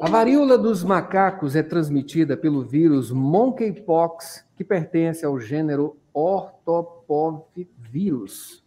A 0.00 0.08
varíola 0.08 0.56
dos 0.58 0.82
macacos 0.84 1.56
é 1.56 1.62
transmitida 1.62 2.36
pelo 2.36 2.62
vírus 2.62 3.10
monkeypox, 3.10 4.44
que 4.54 4.62
pertence 4.62 5.24
ao 5.24 5.40
gênero 5.40 5.96
ortopovírus. 6.12 8.62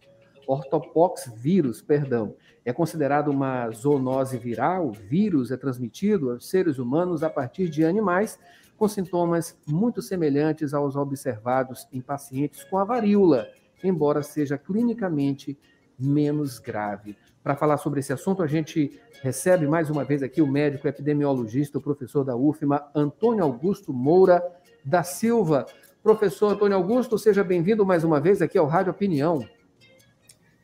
Ortopox 0.46 1.32
vírus, 1.36 1.80
perdão. 1.80 2.34
É 2.64 2.72
considerado 2.72 3.28
uma 3.28 3.70
zoonose 3.70 4.36
viral. 4.36 4.88
O 4.88 4.92
vírus 4.92 5.52
é 5.52 5.56
transmitido 5.56 6.32
aos 6.32 6.48
seres 6.48 6.78
humanos 6.78 7.22
a 7.22 7.30
partir 7.30 7.68
de 7.68 7.84
animais 7.84 8.36
com 8.76 8.88
sintomas 8.88 9.56
muito 9.66 10.02
semelhantes 10.02 10.74
aos 10.74 10.96
observados 10.96 11.86
em 11.92 12.00
pacientes 12.00 12.64
com 12.64 12.78
a 12.78 12.84
varíola, 12.84 13.46
embora 13.82 14.22
seja 14.22 14.58
clinicamente 14.58 15.56
menos 15.98 16.58
grave. 16.58 17.16
Para 17.42 17.56
falar 17.56 17.78
sobre 17.78 18.00
esse 18.00 18.12
assunto, 18.12 18.42
a 18.42 18.46
gente 18.46 19.00
recebe 19.22 19.66
mais 19.66 19.90
uma 19.90 20.04
vez 20.04 20.22
aqui 20.22 20.40
o 20.42 20.46
médico 20.46 20.86
epidemiologista, 20.86 21.78
o 21.78 21.82
professor 21.82 22.24
da 22.24 22.36
UFMA, 22.36 22.84
Antônio 22.94 23.42
Augusto 23.42 23.92
Moura 23.92 24.42
da 24.84 25.02
Silva. 25.02 25.66
Professor 26.02 26.52
Antônio 26.52 26.76
Augusto, 26.76 27.18
seja 27.18 27.42
bem-vindo 27.42 27.84
mais 27.84 28.04
uma 28.04 28.20
vez 28.20 28.40
aqui 28.40 28.56
ao 28.56 28.66
Rádio 28.66 28.92
Opinião. 28.92 29.44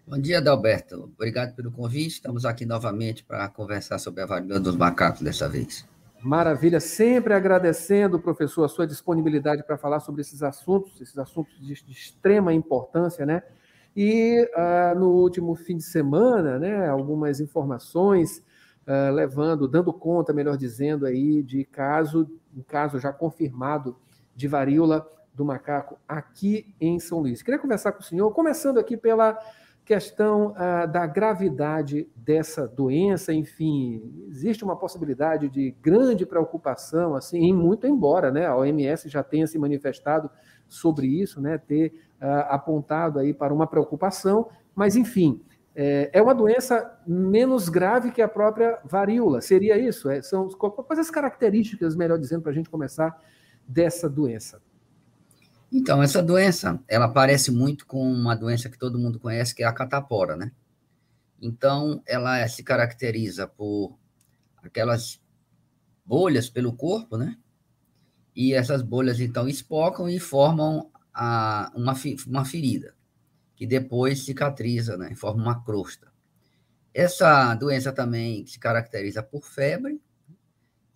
Bom 0.06 0.18
dia, 0.18 0.38
Adalberto. 0.38 1.10
Obrigado 1.16 1.55
pelo 1.55 1.72
convite. 1.72 2.16
Estamos 2.16 2.44
aqui 2.44 2.66
novamente 2.66 3.24
para 3.24 3.48
conversar 3.48 3.98
sobre 3.98 4.22
a 4.22 4.27
varíola 4.27 4.60
dos 4.60 4.77
macacos 4.77 5.22
dessa 5.22 5.48
vez. 5.48 5.86
Maravilha, 6.22 6.80
sempre 6.80 7.34
agradecendo, 7.34 8.19
professor, 8.19 8.64
a 8.64 8.69
sua 8.69 8.86
disponibilidade 8.86 9.62
para 9.62 9.77
falar 9.77 10.00
sobre 10.00 10.20
esses 10.20 10.42
assuntos, 10.42 11.00
esses 11.00 11.19
assuntos 11.19 11.55
de, 11.58 11.74
de 11.84 11.92
extrema 11.92 12.52
importância, 12.52 13.27
né? 13.27 13.42
E 13.96 14.42
uh, 14.42 14.98
no 14.98 15.10
último 15.10 15.54
fim 15.54 15.76
de 15.76 15.84
semana, 15.84 16.58
né, 16.58 16.88
algumas 16.88 17.38
informações 17.40 18.44
uh, 18.86 19.12
levando, 19.12 19.68
dando 19.68 19.92
conta, 19.92 20.32
melhor 20.32 20.56
dizendo, 20.56 21.06
aí, 21.06 21.42
de 21.42 21.64
caso, 21.64 22.28
um 22.56 22.62
caso 22.62 22.98
já 22.98 23.12
confirmado 23.12 23.96
de 24.34 24.48
varíola 24.48 25.06
do 25.32 25.44
macaco 25.44 25.96
aqui 26.08 26.74
em 26.80 26.98
São 26.98 27.20
Luís. 27.20 27.42
Queria 27.42 27.58
conversar 27.58 27.92
com 27.92 28.00
o 28.00 28.04
senhor, 28.04 28.30
começando 28.32 28.78
aqui 28.78 28.96
pela 28.96 29.38
questão 29.84 30.52
uh, 30.52 30.91
da 30.91 31.06
gravidade 31.06 32.08
dessa 32.16 32.66
doença, 32.66 33.34
enfim, 33.34 34.26
existe 34.30 34.64
uma 34.64 34.76
possibilidade 34.76 35.48
de 35.48 35.76
grande 35.82 36.24
preocupação, 36.24 37.14
assim, 37.14 37.52
muito 37.52 37.86
embora, 37.86 38.30
né, 38.30 38.47
a 38.47 38.56
OMS 38.56 39.08
já 39.08 39.22
tenha 39.22 39.47
se 39.47 39.58
manifestado 39.58 40.30
sobre 40.75 41.06
isso, 41.06 41.41
né, 41.41 41.58
ter 41.58 41.92
uh, 42.20 42.50
apontado 42.50 43.19
aí 43.19 43.33
para 43.33 43.53
uma 43.53 43.67
preocupação, 43.67 44.48
mas 44.75 44.97
enfim, 44.97 45.41
é, 45.77 46.11
é, 46.12 46.22
uma 46.22 46.34
doença 46.34 46.98
menos 47.05 47.69
grave 47.69 48.12
que 48.12 48.22
a 48.22 48.28
própria 48.28 48.78
varíola, 48.84 49.41
seria 49.41 49.77
isso? 49.77 50.08
É, 50.08 50.22
são 50.22 50.48
quais 50.48 51.00
as 51.00 51.11
características, 51.11 51.97
melhor 51.97 52.19
dizendo, 52.19 52.42
para 52.42 52.53
a 52.53 52.55
gente 52.55 52.70
começar 52.70 53.20
dessa 53.66 54.08
doença? 54.08 54.62
Então, 55.72 56.00
essa 56.00 56.22
doença, 56.22 56.81
ela 56.86 57.09
parece 57.09 57.50
muito 57.50 57.86
com 57.86 58.09
uma 58.09 58.36
doença 58.36 58.69
que 58.69 58.78
todo 58.78 58.98
mundo 58.98 59.19
conhece, 59.19 59.53
que 59.53 59.64
é 59.64 59.66
a 59.66 59.72
catapora, 59.72 60.36
né? 60.36 60.53
Então, 61.42 62.00
ela 62.06 62.47
se 62.47 62.62
caracteriza 62.62 63.48
por 63.48 63.98
aquelas 64.62 65.20
bolhas 66.06 66.48
pelo 66.48 66.72
corpo, 66.72 67.16
né? 67.16 67.36
E 68.34 68.52
essas 68.52 68.82
bolhas, 68.82 69.20
então, 69.20 69.48
espocam 69.48 70.08
e 70.08 70.18
formam 70.18 70.90
a, 71.12 71.70
uma, 71.74 71.94
uma 72.27 72.44
ferida, 72.44 72.94
que 73.54 73.66
depois 73.66 74.24
cicatriza, 74.24 74.96
né? 74.96 75.14
Forma 75.14 75.42
uma 75.42 75.64
crosta. 75.64 76.12
Essa 76.92 77.54
doença 77.54 77.92
também 77.92 78.46
se 78.46 78.58
caracteriza 78.58 79.22
por 79.22 79.44
febre 79.44 80.00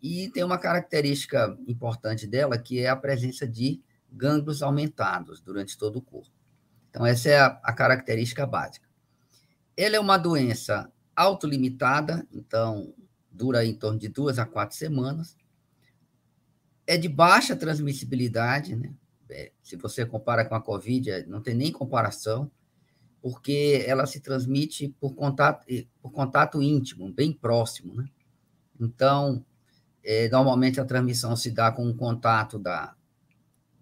e 0.00 0.28
tem 0.30 0.44
uma 0.44 0.58
característica 0.58 1.56
importante 1.66 2.26
dela, 2.26 2.58
que 2.58 2.80
é 2.80 2.88
a 2.88 2.96
presença 2.96 3.46
de 3.46 3.80
gânglios 4.10 4.62
aumentados 4.62 5.40
durante 5.40 5.76
todo 5.76 5.96
o 5.96 6.02
corpo. 6.02 6.32
Então, 6.90 7.04
essa 7.04 7.28
é 7.28 7.38
a, 7.38 7.46
a 7.62 7.72
característica 7.72 8.46
básica. 8.46 8.88
Ela 9.76 9.96
é 9.96 10.00
uma 10.00 10.16
doença 10.16 10.90
autolimitada, 11.14 12.26
então 12.32 12.94
dura 13.30 13.64
em 13.64 13.74
torno 13.74 13.98
de 13.98 14.08
duas 14.08 14.38
a 14.38 14.46
quatro 14.46 14.76
semanas. 14.76 15.36
É 16.88 16.96
de 16.96 17.06
baixa 17.06 17.54
transmissibilidade, 17.54 18.74
né? 18.74 18.90
É, 19.28 19.52
se 19.62 19.76
você 19.76 20.06
compara 20.06 20.42
com 20.42 20.54
a 20.54 20.60
Covid, 20.62 21.10
é, 21.10 21.26
não 21.26 21.42
tem 21.42 21.54
nem 21.54 21.70
comparação, 21.70 22.50
porque 23.20 23.84
ela 23.86 24.06
se 24.06 24.20
transmite 24.20 24.88
por 24.98 25.14
contato, 25.14 25.66
por 26.00 26.10
contato 26.10 26.62
íntimo, 26.62 27.12
bem 27.12 27.30
próximo, 27.30 27.94
né? 27.94 28.06
Então, 28.80 29.44
é, 30.02 30.30
normalmente 30.30 30.80
a 30.80 30.84
transmissão 30.86 31.36
se 31.36 31.50
dá 31.50 31.70
com 31.70 31.86
o 31.86 31.94
contato 31.94 32.58
da, 32.58 32.94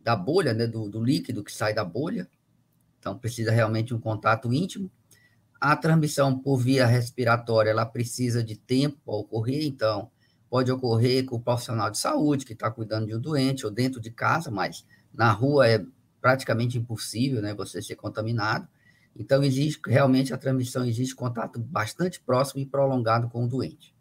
da 0.03 0.17
bolha, 0.17 0.53
né, 0.53 0.67
do, 0.67 0.89
do 0.89 1.05
líquido 1.05 1.45
que 1.45 1.53
sai 1.53 1.73
da 1.73 1.85
bolha. 1.85 2.29
Então, 2.99 3.17
precisa 3.17 3.53
realmente 3.53 3.95
um 3.95 4.01
contato 4.01 4.53
íntimo. 4.53 4.91
A 5.61 5.77
transmissão 5.77 6.37
por 6.37 6.57
via 6.57 6.87
respiratória, 6.87 7.71
ela 7.71 7.87
precisa 7.87 8.43
de 8.43 8.57
tempo 8.57 8.99
para 9.05 9.15
ocorrer, 9.15 9.65
então, 9.65 10.11
pode 10.49 10.71
ocorrer 10.71 11.25
com 11.25 11.37
o 11.37 11.41
profissional 11.41 11.91
de 11.91 11.99
saúde 11.99 12.45
que 12.45 12.53
está 12.53 12.71
cuidando 12.71 13.07
de 13.07 13.15
um 13.15 13.21
doente 13.21 13.65
ou 13.65 13.73
dentro 13.73 14.01
de 14.01 14.11
casa, 14.11 14.51
mas 14.51 14.87
na 15.13 15.31
rua 15.31 15.69
é 15.69 15.85
praticamente 16.21 16.79
impossível, 16.79 17.43
né, 17.43 17.55
você 17.55 17.83
ser 17.83 17.97
contaminado. 17.97 18.69
Então, 19.15 19.43
existe 19.43 19.81
realmente 19.87 20.35
a 20.35 20.37
transmissão, 20.37 20.85
existe 20.85 21.15
contato 21.15 21.59
bastante 21.59 22.21
próximo 22.21 22.61
e 22.61 22.67
prolongado 22.67 23.29
com 23.29 23.45
o 23.45 23.49
doente. 23.49 23.95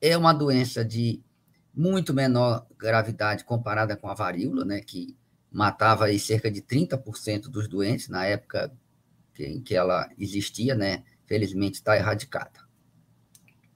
É 0.00 0.16
uma 0.16 0.32
doença 0.32 0.84
de 0.84 1.22
muito 1.74 2.12
menor 2.12 2.66
gravidade 2.76 3.44
comparada 3.44 3.96
com 3.96 4.08
a 4.08 4.14
varíola, 4.14 4.64
né, 4.64 4.80
que 4.80 5.16
matava 5.50 6.06
aí 6.06 6.18
cerca 6.18 6.50
de 6.50 6.60
30% 6.60 7.42
dos 7.48 7.68
doentes 7.68 8.08
na 8.08 8.24
época 8.24 8.72
em 9.38 9.60
que 9.60 9.74
ela 9.74 10.08
existia, 10.18 10.74
né? 10.74 11.04
Felizmente 11.26 11.76
está 11.76 11.96
erradicada. 11.96 12.60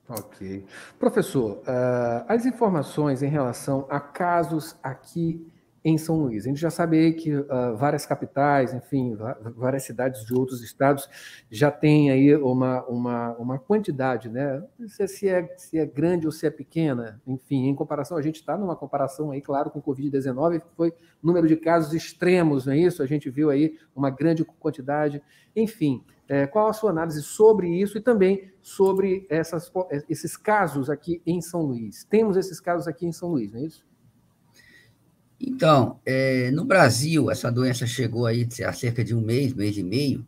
Ok. 0.08 0.64
Professor, 0.98 1.58
uh, 1.58 2.24
as 2.28 2.46
informações 2.46 3.22
em 3.22 3.28
relação 3.28 3.86
a 3.90 3.98
casos 3.98 4.76
aqui 4.82 5.44
em 5.86 5.96
São 5.96 6.16
Luís. 6.16 6.44
A 6.44 6.48
gente 6.48 6.60
já 6.60 6.68
sabe 6.68 7.12
que 7.12 7.32
uh, 7.32 7.76
várias 7.76 8.04
capitais, 8.04 8.74
enfim, 8.74 9.16
várias 9.54 9.84
cidades 9.84 10.26
de 10.26 10.34
outros 10.34 10.60
estados 10.60 11.08
já 11.48 11.70
têm 11.70 12.10
aí 12.10 12.34
uma, 12.34 12.84
uma, 12.86 13.36
uma 13.36 13.58
quantidade, 13.60 14.28
né? 14.28 14.60
Não 14.76 14.88
sei 14.88 15.06
se 15.06 15.28
é, 15.28 15.46
se 15.56 15.78
é 15.78 15.86
grande 15.86 16.26
ou 16.26 16.32
se 16.32 16.44
é 16.44 16.50
pequena, 16.50 17.22
enfim, 17.24 17.68
em 17.68 17.74
comparação, 17.76 18.16
a 18.16 18.22
gente 18.22 18.34
está 18.34 18.58
numa 18.58 18.74
comparação 18.74 19.30
aí, 19.30 19.40
claro, 19.40 19.70
com 19.70 19.78
o 19.78 19.82
Covid-19, 19.82 20.58
que 20.58 20.66
foi 20.76 20.92
número 21.22 21.46
de 21.46 21.54
casos 21.54 21.94
extremos, 21.94 22.66
não 22.66 22.72
é 22.72 22.78
isso? 22.78 23.00
A 23.00 23.06
gente 23.06 23.30
viu 23.30 23.48
aí 23.48 23.78
uma 23.94 24.10
grande 24.10 24.44
quantidade, 24.44 25.22
enfim. 25.54 26.02
É, 26.28 26.48
qual 26.48 26.66
a 26.66 26.72
sua 26.72 26.90
análise 26.90 27.22
sobre 27.22 27.68
isso 27.68 27.96
e 27.96 28.00
também 28.00 28.50
sobre 28.60 29.24
essas, 29.30 29.70
esses 30.08 30.36
casos 30.36 30.90
aqui 30.90 31.22
em 31.24 31.40
São 31.40 31.62
Luís? 31.62 32.02
Temos 32.02 32.36
esses 32.36 32.58
casos 32.58 32.88
aqui 32.88 33.06
em 33.06 33.12
São 33.12 33.28
Luís, 33.30 33.52
não 33.52 33.60
é 33.60 33.66
isso? 33.66 33.86
Então, 35.40 36.00
é, 36.04 36.50
no 36.50 36.64
Brasil, 36.64 37.30
essa 37.30 37.50
doença 37.52 37.86
chegou 37.86 38.26
aí 38.26 38.48
há 38.64 38.72
cerca 38.72 39.04
de 39.04 39.14
um 39.14 39.20
mês, 39.20 39.52
mês 39.52 39.76
e 39.76 39.82
meio, 39.82 40.26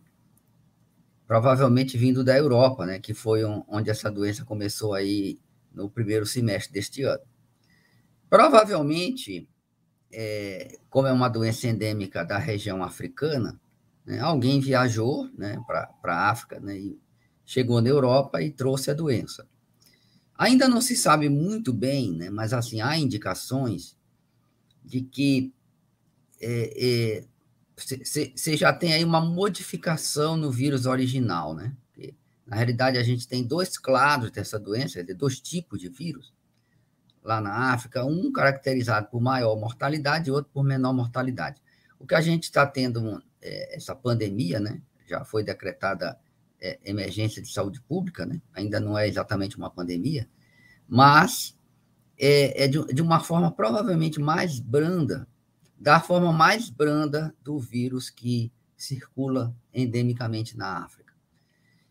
provavelmente 1.26 1.96
vindo 1.96 2.22
da 2.22 2.36
Europa, 2.36 2.86
né, 2.86 2.98
que 2.98 3.14
foi 3.14 3.44
onde 3.44 3.90
essa 3.90 4.10
doença 4.10 4.44
começou 4.44 4.94
aí 4.94 5.38
no 5.72 5.88
primeiro 5.90 6.26
semestre 6.26 6.72
deste 6.72 7.02
ano. 7.02 7.22
Provavelmente, 8.28 9.48
é, 10.12 10.78
como 10.90 11.06
é 11.06 11.12
uma 11.12 11.28
doença 11.28 11.66
endêmica 11.66 12.24
da 12.24 12.38
região 12.38 12.82
africana, 12.82 13.60
né, 14.04 14.20
alguém 14.20 14.60
viajou 14.60 15.28
né, 15.36 15.58
para 15.66 15.90
a 16.04 16.30
África 16.30 16.60
né, 16.60 16.78
e 16.78 16.98
chegou 17.44 17.80
na 17.80 17.88
Europa 17.88 18.42
e 18.42 18.50
trouxe 18.50 18.90
a 18.90 18.94
doença. 18.94 19.46
Ainda 20.34 20.68
não 20.68 20.80
se 20.80 20.96
sabe 20.96 21.28
muito 21.28 21.72
bem, 21.72 22.12
né, 22.12 22.30
mas 22.30 22.52
assim 22.52 22.80
há 22.80 22.98
indicações 22.98 23.97
de 24.88 25.02
que 25.02 25.52
você 27.76 28.32
é, 28.46 28.54
é, 28.54 28.56
já 28.56 28.72
tem 28.72 28.94
aí 28.94 29.04
uma 29.04 29.20
modificação 29.20 30.36
no 30.36 30.50
vírus 30.50 30.86
original, 30.86 31.54
né? 31.54 31.76
Porque, 31.86 32.14
na 32.46 32.56
realidade, 32.56 32.96
a 32.96 33.02
gente 33.02 33.28
tem 33.28 33.44
dois 33.44 33.76
clados 33.76 34.30
dessa 34.30 34.58
doença, 34.58 35.04
dois 35.14 35.38
tipos 35.38 35.78
de 35.78 35.88
vírus 35.88 36.32
lá 37.22 37.40
na 37.42 37.74
África, 37.74 38.04
um 38.04 38.32
caracterizado 38.32 39.08
por 39.08 39.20
maior 39.20 39.54
mortalidade 39.56 40.30
e 40.30 40.32
outro 40.32 40.50
por 40.50 40.64
menor 40.64 40.94
mortalidade. 40.94 41.60
O 41.98 42.06
que 42.06 42.14
a 42.14 42.20
gente 42.22 42.44
está 42.44 42.66
tendo, 42.66 43.22
é, 43.42 43.76
essa 43.76 43.94
pandemia, 43.94 44.58
né? 44.58 44.80
Já 45.06 45.24
foi 45.24 45.44
decretada 45.44 46.18
é, 46.58 46.78
emergência 46.84 47.42
de 47.42 47.52
saúde 47.52 47.82
pública, 47.82 48.24
né? 48.24 48.40
Ainda 48.54 48.80
não 48.80 48.96
é 48.96 49.06
exatamente 49.06 49.58
uma 49.58 49.68
pandemia, 49.68 50.26
mas 50.88 51.57
é, 52.18 52.64
é 52.64 52.68
de, 52.68 52.84
de 52.86 53.00
uma 53.00 53.20
forma 53.20 53.50
provavelmente 53.50 54.20
mais 54.20 54.58
branda, 54.58 55.26
da 55.78 56.00
forma 56.00 56.32
mais 56.32 56.68
branda 56.68 57.34
do 57.42 57.58
vírus 57.58 58.10
que 58.10 58.52
circula 58.76 59.54
endemicamente 59.72 60.56
na 60.56 60.84
África. 60.84 61.12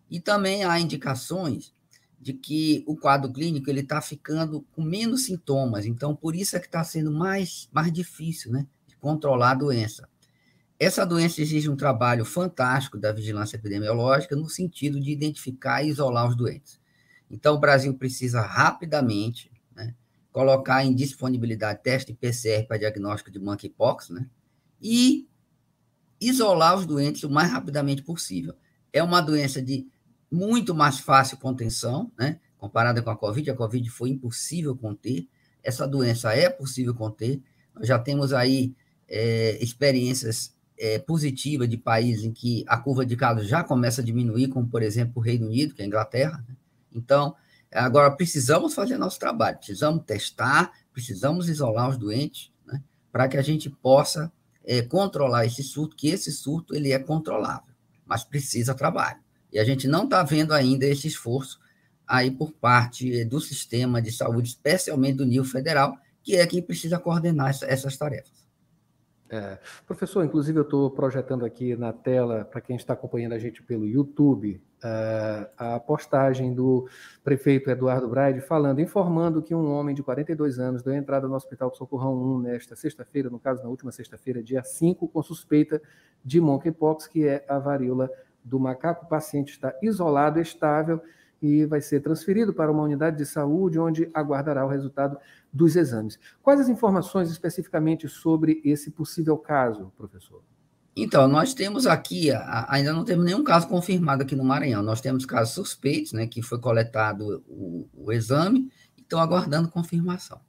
E 0.09 0.19
também 0.19 0.63
há 0.63 0.79
indicações 0.79 1.73
de 2.19 2.33
que 2.33 2.83
o 2.87 2.95
quadro 2.95 3.31
clínico 3.31 3.69
ele 3.69 3.81
está 3.81 4.01
ficando 4.01 4.65
com 4.73 4.81
menos 4.81 5.25
sintomas. 5.25 5.85
Então, 5.85 6.15
por 6.15 6.35
isso 6.35 6.55
é 6.55 6.59
que 6.59 6.65
está 6.65 6.83
sendo 6.83 7.11
mais, 7.11 7.69
mais 7.71 7.91
difícil 7.91 8.51
né, 8.51 8.65
de 8.87 8.95
controlar 8.97 9.51
a 9.51 9.55
doença. 9.55 10.07
Essa 10.79 11.05
doença 11.05 11.41
exige 11.41 11.69
um 11.69 11.75
trabalho 11.75 12.23
fantástico 12.23 12.97
da 12.97 13.11
vigilância 13.11 13.55
epidemiológica 13.55 14.35
no 14.35 14.49
sentido 14.49 14.99
de 14.99 15.11
identificar 15.11 15.83
e 15.83 15.89
isolar 15.89 16.27
os 16.27 16.35
doentes. 16.35 16.79
Então, 17.29 17.55
o 17.55 17.59
Brasil 17.59 17.93
precisa 17.93 18.41
rapidamente 18.41 19.51
colocar 20.37 20.85
em 20.85 20.93
disponibilidade 20.93 21.81
teste 21.81 22.13
PCR 22.13 22.67
para 22.67 22.77
diagnóstico 22.77 23.31
de 23.31 23.39
monkeypox 23.39 24.09
né, 24.09 24.27
e 24.79 25.27
isolar 26.21 26.77
os 26.77 26.85
doentes 26.85 27.23
o 27.23 27.29
mais 27.29 27.49
rapidamente 27.49 28.03
possível. 28.03 28.53
É 28.93 29.01
uma 29.01 29.19
doença 29.19 29.59
de 29.59 29.87
muito 30.31 30.75
mais 30.75 30.99
fácil 30.99 31.37
contenção, 31.37 32.11
né? 32.15 32.39
Comparada 32.55 33.01
com 33.01 33.09
a 33.09 33.17
Covid, 33.17 33.49
a 33.49 33.55
Covid 33.55 33.89
foi 33.89 34.09
impossível 34.11 34.77
conter. 34.77 35.27
Essa 35.63 35.87
doença 35.87 36.31
é 36.35 36.51
possível 36.51 36.93
conter. 36.93 37.41
Nós 37.73 37.87
já 37.87 37.97
temos 37.97 38.31
aí 38.31 38.75
é, 39.07 39.57
experiências 39.59 40.55
é, 40.77 40.99
positivas 40.99 41.67
de 41.67 41.77
países 41.77 42.23
em 42.23 42.31
que 42.31 42.63
a 42.67 42.77
curva 42.77 43.03
de 43.03 43.15
casos 43.15 43.47
já 43.47 43.63
começa 43.63 44.01
a 44.01 44.05
diminuir, 44.05 44.49
como, 44.49 44.67
por 44.67 44.83
exemplo, 44.83 45.13
o 45.15 45.19
Reino 45.19 45.47
Unido, 45.47 45.73
que 45.73 45.81
é 45.81 45.85
a 45.85 45.87
Inglaterra. 45.87 46.45
Né? 46.47 46.55
Então, 46.93 47.35
agora 47.73 48.11
precisamos 48.11 48.73
fazer 48.73 48.97
nosso 48.97 49.19
trabalho, 49.19 49.57
precisamos 49.57 50.03
testar, 50.05 50.71
precisamos 50.93 51.49
isolar 51.49 51.89
os 51.89 51.97
doentes, 51.97 52.51
né? 52.65 52.81
para 53.11 53.27
que 53.27 53.37
a 53.37 53.41
gente 53.41 53.69
possa 53.69 54.31
é, 54.63 54.81
controlar 54.81 55.45
esse 55.45 55.63
surto, 55.63 55.95
que 55.95 56.09
esse 56.09 56.31
surto 56.31 56.75
ele 56.75 56.91
é 56.91 56.99
controlável, 56.99 57.73
mas 58.05 58.23
precisa 58.23 58.73
trabalho. 58.73 59.19
E 59.51 59.59
a 59.59 59.63
gente 59.63 59.87
não 59.87 60.03
está 60.03 60.23
vendo 60.23 60.53
ainda 60.53 60.85
esse 60.85 61.07
esforço 61.07 61.59
aí 62.05 62.31
por 62.31 62.51
parte 62.53 63.25
do 63.25 63.39
sistema 63.39 64.01
de 64.01 64.11
saúde, 64.11 64.49
especialmente 64.49 65.17
do 65.17 65.25
nível 65.25 65.45
federal, 65.45 65.97
que 66.23 66.35
é 66.35 66.47
quem 66.47 66.61
precisa 66.61 66.99
coordenar 66.99 67.49
essa, 67.49 67.65
essas 67.65 67.97
tarefas. 67.97 68.46
É, 69.29 69.59
professor, 69.85 70.23
inclusive 70.23 70.57
eu 70.57 70.63
estou 70.63 70.89
projetando 70.89 71.43
aqui 71.43 71.75
na 71.75 71.91
tela, 71.91 72.45
para 72.45 72.61
quem 72.61 72.75
está 72.75 72.93
acompanhando 72.93 73.33
a 73.33 73.39
gente 73.39 73.61
pelo 73.61 73.85
YouTube, 73.85 74.61
uh, 74.77 75.49
a 75.57 75.79
postagem 75.79 76.53
do 76.53 76.87
prefeito 77.23 77.69
Eduardo 77.69 78.07
Braide 78.07 78.39
falando, 78.39 78.79
informando 78.79 79.41
que 79.41 79.53
um 79.53 79.69
homem 79.71 79.93
de 79.93 80.01
42 80.01 80.59
anos 80.59 80.81
deu 80.81 80.93
entrada 80.93 81.27
no 81.27 81.35
Hospital 81.35 81.73
Socorrão 81.75 82.15
1 82.15 82.39
nesta 82.39 82.75
sexta-feira, 82.75 83.29
no 83.29 83.39
caso, 83.39 83.61
na 83.63 83.69
última 83.69 83.91
sexta-feira, 83.91 84.41
dia 84.41 84.63
5, 84.63 85.07
com 85.09 85.21
suspeita 85.21 85.81
de 86.23 86.39
monkeypox, 86.39 87.07
que 87.07 87.27
é 87.27 87.43
a 87.49 87.59
varíola 87.59 88.09
do 88.43 88.59
macaco. 88.59 89.05
O 89.05 89.09
paciente 89.09 89.51
está 89.51 89.73
isolado, 89.81 90.39
estável 90.39 91.01
e 91.41 91.65
vai 91.65 91.81
ser 91.81 92.01
transferido 92.01 92.53
para 92.53 92.71
uma 92.71 92.83
unidade 92.83 93.17
de 93.17 93.25
saúde, 93.25 93.79
onde 93.79 94.09
aguardará 94.13 94.65
o 94.65 94.69
resultado 94.69 95.17
dos 95.51 95.75
exames. 95.75 96.19
Quais 96.41 96.59
as 96.59 96.69
informações 96.69 97.29
especificamente 97.29 98.07
sobre 98.07 98.61
esse 98.63 98.91
possível 98.91 99.37
caso, 99.37 99.91
professor? 99.97 100.41
Então, 100.99 101.27
nós 101.27 101.53
temos 101.53 101.85
aqui, 101.85 102.31
ainda 102.67 102.91
não 102.91 103.05
temos 103.05 103.23
nenhum 103.23 103.43
caso 103.43 103.67
confirmado 103.67 104.23
aqui 104.23 104.35
no 104.35 104.43
Maranhão. 104.43 104.81
Nós 104.81 104.99
temos 104.99 105.27
casos 105.27 105.53
suspeitos, 105.53 106.11
né, 106.11 106.25
que 106.25 106.41
foi 106.41 106.59
coletado 106.59 107.43
o, 107.47 107.87
o 107.93 108.11
exame, 108.11 108.71
e 108.97 109.01
estão 109.01 109.19
aguardando 109.19 109.69
confirmação. 109.69 110.41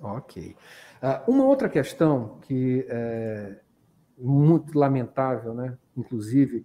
Ok. 0.00 0.56
Uh, 1.02 1.30
uma 1.30 1.44
outra 1.44 1.68
questão 1.68 2.38
que 2.40 2.86
é 2.88 3.60
muito 4.16 4.78
lamentável, 4.78 5.52
né, 5.52 5.76
inclusive, 5.94 6.64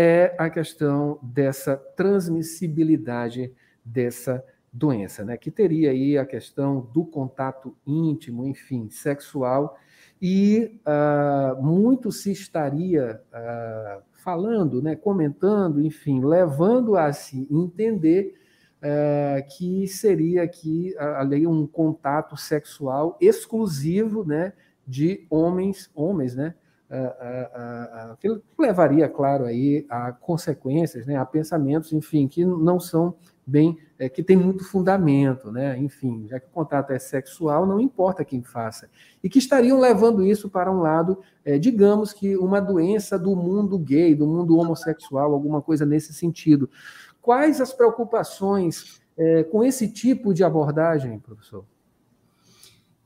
é 0.00 0.32
a 0.38 0.48
questão 0.48 1.18
dessa 1.20 1.76
transmissibilidade 1.76 3.52
dessa 3.84 4.44
doença, 4.72 5.24
né, 5.24 5.36
que 5.36 5.50
teria 5.50 5.90
aí 5.90 6.16
a 6.16 6.24
questão 6.24 6.88
do 6.94 7.04
contato 7.04 7.76
íntimo, 7.84 8.46
enfim, 8.46 8.88
sexual, 8.90 9.76
e 10.22 10.80
uh, 10.86 11.60
muito 11.60 12.12
se 12.12 12.30
estaria 12.30 13.20
uh, 13.32 14.00
falando, 14.22 14.80
né, 14.80 14.94
comentando, 14.94 15.84
enfim, 15.84 16.24
levando 16.24 16.96
a 16.96 17.12
se 17.12 17.48
entender 17.50 18.36
uh, 18.76 19.48
que 19.48 19.88
seria 19.88 20.44
aqui 20.44 20.94
ali 21.16 21.44
um 21.44 21.66
contato 21.66 22.36
sexual 22.36 23.18
exclusivo, 23.20 24.24
né, 24.24 24.52
de 24.86 25.26
homens, 25.28 25.90
homens, 25.92 26.36
né, 26.36 26.54
que 28.18 28.28
levaria, 28.58 29.08
claro, 29.08 29.44
aí 29.44 29.84
a 29.90 30.10
consequências, 30.12 31.06
né, 31.06 31.16
a 31.16 31.24
pensamentos, 31.24 31.92
enfim, 31.92 32.26
que 32.26 32.44
não 32.44 32.80
são 32.80 33.14
bem, 33.46 33.78
é, 33.98 34.08
que 34.08 34.22
tem 34.22 34.36
muito 34.36 34.64
fundamento, 34.64 35.50
né? 35.50 35.78
Enfim, 35.78 36.26
já 36.28 36.38
que 36.38 36.46
o 36.46 36.50
contato 36.50 36.90
é 36.92 36.98
sexual, 36.98 37.66
não 37.66 37.80
importa 37.80 38.24
quem 38.24 38.42
faça. 38.42 38.88
E 39.22 39.28
que 39.28 39.38
estariam 39.38 39.80
levando 39.80 40.24
isso 40.24 40.50
para 40.50 40.70
um 40.70 40.80
lado, 40.80 41.18
é, 41.44 41.58
digamos 41.58 42.12
que 42.12 42.36
uma 42.36 42.60
doença 42.60 43.18
do 43.18 43.34
mundo 43.34 43.78
gay, 43.78 44.14
do 44.14 44.26
mundo 44.26 44.56
homossexual, 44.58 45.32
alguma 45.32 45.62
coisa 45.62 45.86
nesse 45.86 46.12
sentido. 46.12 46.70
Quais 47.22 47.60
as 47.60 47.72
preocupações 47.72 49.00
é, 49.16 49.44
com 49.44 49.64
esse 49.64 49.90
tipo 49.90 50.32
de 50.32 50.44
abordagem, 50.44 51.18
professor? 51.18 51.64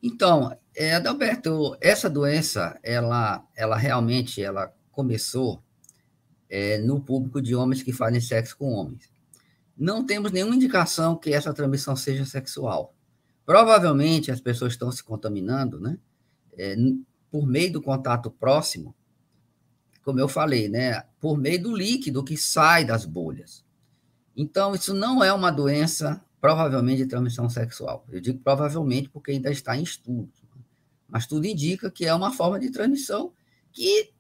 Então, 0.03 0.57
é, 0.75 0.95
Adalberto, 0.95 1.77
essa 1.81 2.11
doença, 2.11 2.79
ela, 2.83 3.47
ela 3.55 3.77
realmente, 3.77 4.43
ela 4.43 4.75
começou 4.91 5.63
é, 6.49 6.79
no 6.79 7.01
público 7.01 7.41
de 7.41 7.55
homens 7.55 7.83
que 7.83 7.93
fazem 7.93 8.21
sexo 8.21 8.57
com 8.57 8.73
homens 8.73 9.13
não 9.77 10.05
temos 10.05 10.31
nenhuma 10.31 10.55
indicação 10.55 11.17
que 11.17 11.33
essa 11.33 11.53
transmissão 11.53 11.97
seja 11.97 12.25
sexual. 12.25 12.95
Provavelmente 13.45 14.31
as 14.31 14.41
pessoas 14.41 14.75
estão 14.75 14.91
se 14.93 15.03
contaminando, 15.03 15.81
né? 15.81 15.99
É, 16.57 16.77
por 17.31 17.47
meio 17.47 17.73
do 17.73 17.83
contato 17.83 18.31
próximo, 18.31 18.95
como 20.05 20.21
eu 20.21 20.29
falei, 20.29 20.69
né? 20.69 21.03
Por 21.19 21.39
meio 21.39 21.63
do 21.63 21.75
líquido 21.75 22.23
que 22.23 22.37
sai 22.37 22.85
das 22.85 23.05
bolhas. 23.05 23.65
Então, 24.37 24.75
isso 24.75 24.95
não 24.95 25.23
é 25.23 25.33
uma 25.33 25.51
doença, 25.51 26.23
provavelmente, 26.43 27.05
de 27.05 27.07
transmissão 27.07 27.49
sexual. 27.49 28.05
Eu 28.11 28.21
digo 28.21 28.41
provavelmente 28.41 29.09
porque 29.09 29.31
ainda 29.31 29.49
está 29.49 29.77
em 29.77 29.85
estudo. 29.85 30.29
Mas 31.09 31.25
tudo 31.25 31.47
indica 31.47 31.89
que 31.89 32.05
é 32.05 32.13
uma 32.13 32.33
forma 32.33 32.59
de 32.59 32.69
transmissão 32.69 33.33
que 33.71 34.13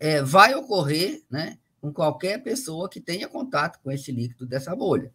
é, 0.00 0.20
vai 0.20 0.52
ocorrer, 0.52 1.22
né? 1.30 1.58
com 1.80 1.92
qualquer 1.92 2.42
pessoa 2.42 2.90
que 2.90 3.00
tenha 3.00 3.28
contato 3.28 3.78
com 3.84 3.92
esse 3.92 4.10
líquido 4.10 4.46
dessa 4.46 4.74
bolha. 4.74 5.12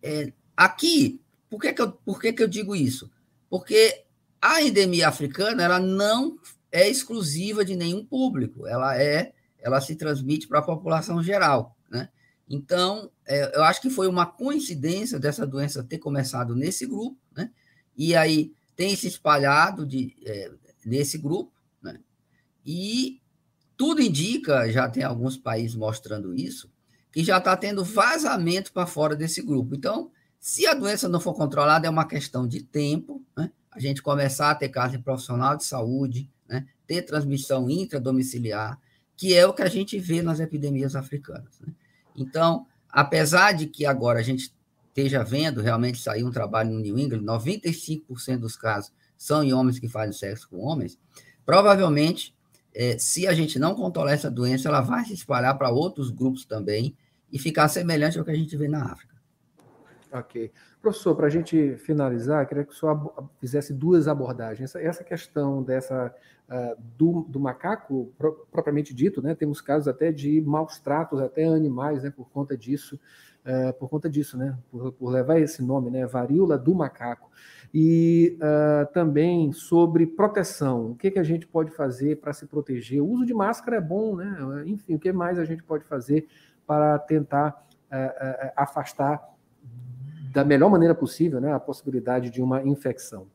É, 0.00 0.32
aqui, 0.56 1.20
por, 1.50 1.60
que, 1.60 1.72
que, 1.72 1.82
eu, 1.82 1.90
por 1.90 2.20
que, 2.20 2.32
que 2.32 2.42
eu 2.42 2.48
digo 2.48 2.76
isso? 2.76 3.10
Porque 3.50 4.04
a 4.40 4.62
endemia 4.62 5.08
africana 5.08 5.64
ela 5.64 5.80
não 5.80 6.38
é 6.70 6.88
exclusiva 6.88 7.64
de 7.64 7.74
nenhum 7.74 8.06
público, 8.06 8.68
ela 8.68 8.96
é, 8.96 9.32
ela 9.58 9.80
se 9.80 9.96
transmite 9.96 10.46
para 10.46 10.60
a 10.60 10.62
população 10.62 11.20
geral, 11.20 11.76
né? 11.90 12.08
Então, 12.48 13.10
é, 13.26 13.56
eu 13.56 13.64
acho 13.64 13.80
que 13.80 13.90
foi 13.90 14.06
uma 14.06 14.26
coincidência 14.26 15.18
dessa 15.18 15.46
doença 15.46 15.82
ter 15.82 15.98
começado 15.98 16.54
nesse 16.54 16.86
grupo, 16.86 17.18
né? 17.34 17.50
E 17.96 18.14
aí 18.14 18.52
tem 18.76 18.94
se 18.96 19.06
espalhado 19.06 19.86
de, 19.86 20.16
é, 20.26 20.50
nesse 20.84 21.16
grupo, 21.18 21.52
né? 21.82 22.00
E 22.64 23.20
tudo 23.76 24.02
indica, 24.02 24.70
já 24.70 24.88
tem 24.88 25.02
alguns 25.02 25.36
países 25.36 25.74
mostrando 25.74 26.34
isso, 26.34 26.70
que 27.10 27.24
já 27.24 27.38
está 27.38 27.56
tendo 27.56 27.84
vazamento 27.84 28.72
para 28.72 28.86
fora 28.86 29.16
desse 29.16 29.40
grupo. 29.40 29.74
Então, 29.74 30.10
se 30.38 30.66
a 30.66 30.74
doença 30.74 31.08
não 31.08 31.20
for 31.20 31.34
controlada, 31.34 31.86
é 31.86 31.90
uma 31.90 32.06
questão 32.06 32.46
de 32.46 32.62
tempo, 32.62 33.24
né? 33.36 33.50
a 33.70 33.80
gente 33.80 34.02
começar 34.02 34.50
a 34.50 34.54
ter 34.54 34.68
casos 34.68 34.98
de 34.98 35.02
profissional 35.02 35.56
de 35.56 35.64
saúde, 35.64 36.30
né? 36.48 36.66
ter 36.86 37.02
transmissão 37.02 37.70
intradomiciliar, 37.70 38.78
que 39.16 39.32
é 39.32 39.46
o 39.46 39.52
que 39.52 39.62
a 39.62 39.68
gente 39.68 39.98
vê 39.98 40.22
nas 40.22 40.40
epidemias 40.40 40.94
africanas. 40.94 41.58
Né? 41.60 41.72
Então, 42.16 42.66
apesar 42.88 43.52
de 43.52 43.66
que 43.66 43.84
agora 43.86 44.20
a 44.20 44.22
gente 44.22 44.52
esteja 44.88 45.24
vendo 45.24 45.60
realmente 45.60 45.98
sair 45.98 46.22
um 46.22 46.30
trabalho 46.30 46.70
no 46.70 46.80
New 46.80 46.98
England, 46.98 47.22
95% 47.22 48.38
dos 48.38 48.56
casos 48.56 48.92
são 49.16 49.42
em 49.42 49.52
homens 49.52 49.78
que 49.78 49.88
fazem 49.88 50.12
sexo 50.12 50.48
com 50.48 50.58
homens, 50.58 50.98
provavelmente 51.44 52.34
é, 52.74 52.98
se 52.98 53.26
a 53.26 53.32
gente 53.32 53.58
não 53.58 53.74
controlar 53.74 54.12
essa 54.12 54.30
doença, 54.30 54.68
ela 54.68 54.80
vai 54.80 55.04
se 55.04 55.14
espalhar 55.14 55.56
para 55.56 55.70
outros 55.70 56.10
grupos 56.10 56.44
também 56.44 56.96
e 57.32 57.38
ficar 57.38 57.68
semelhante 57.68 58.18
ao 58.18 58.24
que 58.24 58.30
a 58.30 58.36
gente 58.36 58.56
vê 58.56 58.68
na 58.68 58.84
África. 58.84 59.13
Ok. 60.14 60.52
Professor, 60.80 61.16
para 61.16 61.26
a 61.26 61.30
gente 61.30 61.76
finalizar, 61.78 62.46
queria 62.46 62.62
que 62.62 62.70
o 62.70 62.74
senhor 62.74 63.28
fizesse 63.40 63.74
duas 63.74 64.06
abordagens. 64.06 64.72
Essa 64.76 65.02
questão 65.02 65.60
dessa 65.60 66.14
uh, 66.48 66.80
do, 66.96 67.22
do, 67.28 67.40
macaco, 67.40 68.12
pro, 68.16 68.46
propriamente 68.52 68.94
dito, 68.94 69.20
né? 69.20 69.34
Temos 69.34 69.60
casos 69.60 69.88
até 69.88 70.12
de 70.12 70.40
maus 70.40 70.78
tratos, 70.78 71.20
até 71.20 71.44
animais, 71.46 72.04
né? 72.04 72.10
Por 72.10 72.30
conta 72.30 72.56
disso, 72.56 72.94
uh, 73.44 73.72
por 73.72 73.88
conta 73.88 74.08
disso, 74.08 74.38
né? 74.38 74.56
Por, 74.70 74.92
por, 74.92 75.10
levar 75.10 75.40
esse 75.40 75.60
nome, 75.64 75.90
né? 75.90 76.06
Varíola 76.06 76.56
do 76.56 76.76
macaco 76.76 77.28
e 77.72 78.38
uh, 78.38 78.86
também 78.92 79.52
sobre 79.52 80.06
proteção. 80.06 80.92
O 80.92 80.94
que, 80.94 81.10
que 81.10 81.18
a 81.18 81.24
gente 81.24 81.44
pode 81.44 81.72
fazer 81.72 82.20
para 82.20 82.32
se 82.32 82.46
proteger? 82.46 83.02
O 83.02 83.08
uso 83.08 83.26
de 83.26 83.34
máscara 83.34 83.78
é 83.78 83.80
bom, 83.80 84.14
né? 84.14 84.62
Enfim, 84.64 84.94
o 84.94 84.98
que 85.00 85.12
mais 85.12 85.40
a 85.40 85.44
gente 85.44 85.64
pode 85.64 85.82
fazer 85.86 86.28
para 86.64 87.00
tentar 87.00 87.64
afastar 88.56 89.33
da 90.34 90.44
melhor 90.44 90.68
maneira 90.68 90.94
possível 90.94 91.40
né, 91.40 91.52
a 91.52 91.60
possibilidade 91.60 92.28
de 92.28 92.42
uma 92.42 92.60
infecção. 92.66 93.28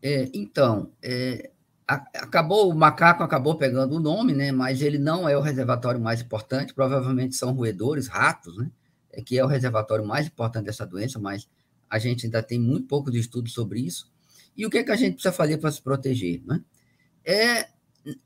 É, 0.00 0.30
então, 0.32 0.92
é, 1.02 1.50
acabou 1.86 2.70
o 2.70 2.74
macaco 2.74 3.22
acabou 3.22 3.56
pegando 3.56 3.96
o 3.96 4.00
nome, 4.00 4.32
né? 4.32 4.52
Mas 4.52 4.80
ele 4.80 4.98
não 4.98 5.28
é 5.28 5.36
o 5.36 5.40
reservatório 5.40 6.00
mais 6.00 6.20
importante. 6.20 6.72
Provavelmente 6.72 7.34
são 7.34 7.52
roedores, 7.52 8.06
ratos, 8.06 8.56
né? 8.56 8.70
É 9.12 9.20
que 9.20 9.36
é 9.38 9.44
o 9.44 9.48
reservatório 9.48 10.06
mais 10.06 10.26
importante 10.26 10.66
dessa 10.66 10.86
doença, 10.86 11.18
mas 11.18 11.48
a 11.90 11.98
gente 11.98 12.26
ainda 12.26 12.42
tem 12.42 12.60
muito 12.60 12.86
pouco 12.86 13.10
de 13.10 13.18
estudo 13.18 13.48
sobre 13.48 13.80
isso. 13.80 14.12
E 14.56 14.64
o 14.64 14.70
que, 14.70 14.78
é 14.78 14.84
que 14.84 14.90
a 14.92 14.96
gente 14.96 15.14
precisa 15.14 15.32
fazer 15.32 15.58
para 15.58 15.70
se 15.72 15.82
proteger, 15.82 16.42
né? 16.44 16.62
É 17.24 17.68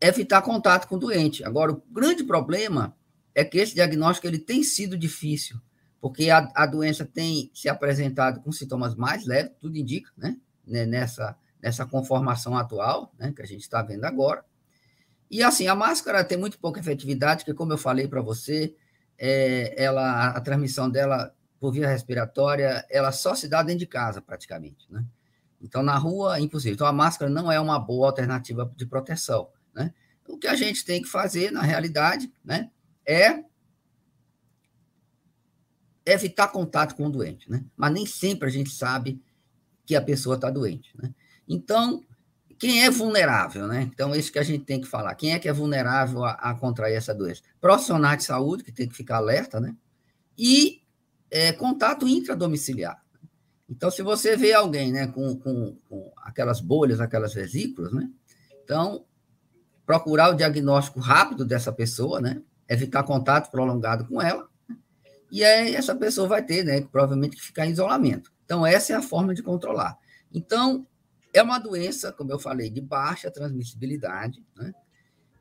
evitar 0.01 0.43
contato 0.43 0.87
com 0.89 0.97
o 0.97 0.99
doente. 0.99 1.45
Agora, 1.45 1.73
o 1.73 1.83
grande 1.91 2.25
problema 2.25 2.95
é 3.35 3.45
que 3.45 3.59
esse 3.59 3.75
diagnóstico 3.75 4.27
ele 4.27 4.39
tem 4.39 4.63
sido 4.63 4.99
difícil, 4.99 5.61
porque 6.01 6.31
a, 6.31 6.51
a 6.55 6.67
doença 6.67 7.05
tem 7.05 7.51
se 7.55 7.69
apresentado 7.69 8.41
com 8.41 8.53
sintomas 8.53 8.95
mais 8.95 9.27
leves, 9.27 9.53
tudo 9.61 9.77
indica, 9.77 10.11
né? 10.17 10.37
Nessa 10.67 11.37
nessa 11.61 11.85
conformação 11.85 12.57
atual, 12.57 13.13
né, 13.19 13.33
que 13.35 13.43
a 13.43 13.47
gente 13.47 13.63
está 13.63 13.83
vendo 13.83 14.05
agora. 14.05 14.45
E 15.31 15.43
assim, 15.43 15.67
a 15.67 15.75
máscara 15.75 16.25
tem 16.25 16.39
muito 16.39 16.59
pouca 16.59 16.81
efetividade, 16.81 17.45
porque 17.45 17.57
como 17.57 17.73
eu 17.73 17.79
falei 17.79 18.09
para 18.09 18.23
você, 18.23 18.75
é, 19.19 19.75
ela, 19.83 20.29
a 20.29 20.41
transmissão 20.41 20.89
dela 20.89 21.35
por 21.61 21.73
via 21.73 21.89
respiratória, 21.89 22.87
ela 22.89 23.13
só 23.13 23.35
se 23.35 23.49
dá 23.49 23.63
dentro 23.63 23.81
de 23.81 23.87
casa, 23.87 24.23
praticamente, 24.23 24.87
né? 24.91 25.05
Então, 25.61 25.83
na 25.83 25.99
rua, 25.99 26.39
impossível. 26.39 26.75
Então, 26.75 26.87
a 26.87 26.93
máscara 26.93 27.29
não 27.29 27.51
é 27.51 27.59
uma 27.59 27.81
boa 27.81 28.07
alternativa 28.07 28.73
de 28.77 28.87
proteção, 28.87 29.49
né? 29.75 29.93
O 30.29 30.39
que 30.39 30.47
a 30.47 30.55
gente 30.55 30.85
tem 30.85 31.03
que 31.03 31.09
fazer, 31.09 31.51
na 31.51 31.63
realidade, 31.63 32.33
né, 32.45 32.71
é 33.05 33.43
evitar 36.13 36.49
contato 36.49 36.95
com 36.95 37.07
o 37.07 37.11
doente, 37.11 37.51
né? 37.51 37.65
Mas 37.77 37.93
nem 37.93 38.07
sempre 38.07 38.49
a 38.49 38.51
gente 38.51 38.71
sabe 38.71 39.21
que 39.85 39.97
a 39.97 40.03
pessoa 40.03 40.37
está 40.37 40.51
doente, 40.51 40.91
né? 40.97 41.15
Então, 41.49 42.05
quem 42.59 42.85
é 42.85 42.91
vulnerável, 42.91 43.67
né? 43.67 43.83
Então, 43.83 44.15
isso 44.15 44.33
que 44.33 44.39
a 44.39 44.43
gente 44.43 44.65
tem 44.65 44.81
que 44.81 44.89
falar. 44.89 45.15
Quem 45.15 45.33
é 45.33 45.39
que 45.39 45.49
é 45.49 45.53
vulnerável 45.53 46.25
a, 46.25 46.33
a 46.33 46.55
contrair 46.55 46.97
essa 46.97 47.15
doença? 47.15 47.43
Profissionais 47.61 48.19
de 48.19 48.25
saúde, 48.25 48.65
que 48.65 48.73
tem 48.73 48.89
que 48.89 48.97
ficar 48.97 49.17
alerta, 49.17 49.61
né? 49.61 49.75
E 50.37 50.83
é, 51.31 51.53
contato 51.53 52.07
intradomiciliar. 52.07 53.01
Então, 53.69 53.91
se 53.91 54.03
você 54.03 54.37
vê 54.37 54.53
alguém 54.53 54.93
né, 54.93 55.07
com, 55.09 55.37
com, 55.37 55.77
com 55.89 56.13
aquelas 56.17 56.61
bolhas, 56.61 57.01
aquelas 57.01 57.35
vesículas, 57.35 57.93
né? 57.93 58.11
Então, 58.65 59.05
procurar 59.87 60.31
o 60.31 60.35
diagnóstico 60.35 61.01
rápido 61.01 61.45
dessa 61.45 61.73
pessoa, 61.73 62.21
né? 62.21 62.43
Evitar 62.69 63.03
contato 63.05 63.51
prolongado 63.51 64.07
com 64.07 64.21
ela. 64.21 64.49
E 65.31 65.45
aí 65.45 65.75
essa 65.75 65.95
pessoa 65.95 66.27
vai 66.27 66.43
ter, 66.43 66.65
né? 66.65 66.81
Provavelmente 66.81 67.37
que 67.37 67.43
ficar 67.43 67.67
em 67.67 67.71
isolamento. 67.71 68.33
Então, 68.45 68.67
essa 68.67 68.93
é 68.93 68.97
a 68.97 69.03
forma 69.03 69.35
de 69.35 69.43
controlar. 69.43 69.99
Então, 70.33 70.87
é 71.33 71.43
uma 71.43 71.59
doença, 71.59 72.13
como 72.13 72.33
eu 72.33 72.39
falei, 72.39 72.71
de 72.71 72.81
baixa 72.81 73.31
transmissibilidade, 73.31 74.43
né? 74.57 74.73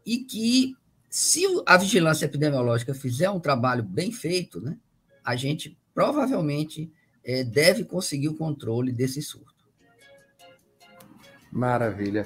e 0.05 0.19
que, 0.19 0.75
se 1.09 1.43
a 1.65 1.77
vigilância 1.77 2.25
epidemiológica 2.25 2.93
fizer 2.93 3.29
um 3.29 3.39
trabalho 3.39 3.83
bem 3.83 4.11
feito, 4.11 4.61
né, 4.61 4.77
a 5.23 5.35
gente 5.35 5.77
provavelmente 5.93 6.91
é, 7.25 7.43
deve 7.43 7.83
conseguir 7.83 8.29
o 8.29 8.35
controle 8.35 8.91
desse 8.91 9.21
surto. 9.21 9.67
Maravilha. 11.51 12.25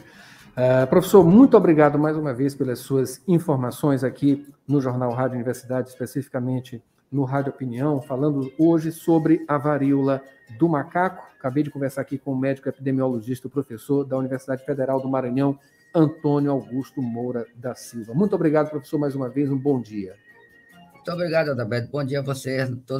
Uh, 0.51 0.85
professor, 0.87 1.23
muito 1.23 1.55
obrigado 1.55 1.97
mais 1.97 2.17
uma 2.17 2.33
vez 2.33 2.53
pelas 2.53 2.79
suas 2.79 3.21
informações 3.27 4.03
aqui 4.03 4.45
no 4.67 4.81
Jornal 4.81 5.11
Rádio 5.13 5.35
Universidade, 5.35 5.89
especificamente 5.89 6.83
no 7.11 7.23
Rádio 7.23 7.51
Opinião, 7.51 8.01
falando 8.01 8.51
hoje 8.57 8.91
sobre 8.91 9.43
a 9.47 9.57
varíola 9.57 10.23
do 10.57 10.69
macaco. 10.69 11.27
Acabei 11.37 11.63
de 11.63 11.69
conversar 11.69 12.01
aqui 12.01 12.17
com 12.17 12.31
o 12.31 12.37
médico 12.37 12.69
epidemiologista, 12.69 13.49
professor 13.49 14.05
da 14.05 14.17
Universidade 14.17 14.63
Federal 14.63 15.01
do 15.01 15.09
Maranhão, 15.09 15.59
Antônio 15.93 16.51
Augusto 16.51 17.01
Moura 17.01 17.45
da 17.55 17.75
Silva. 17.75 18.13
Muito 18.13 18.33
obrigado, 18.33 18.69
professor, 18.69 18.97
mais 18.97 19.15
uma 19.15 19.27
vez. 19.27 19.51
Um 19.51 19.57
bom 19.57 19.81
dia. 19.81 20.15
Muito 20.93 21.11
obrigado, 21.11 21.49
Adalberto. 21.49 21.91
Bom 21.91 22.03
dia 22.03 22.19
a 22.19 22.23
você, 22.23 22.65
todos 22.65 22.85